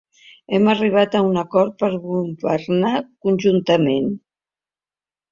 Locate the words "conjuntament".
3.27-4.09